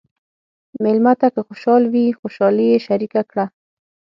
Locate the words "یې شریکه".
2.71-3.21